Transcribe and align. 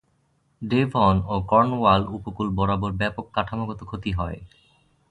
Devon 0.61 1.15
ও 1.25 1.35
Cornwall 1.43 2.01
উপকূল 2.17 2.47
বরাবর 2.57 2.91
ব্যাপক 2.91 3.25
কাঠামোগত 3.35 3.79
ক্ষতি 3.83 4.11
হয়। 4.11 4.39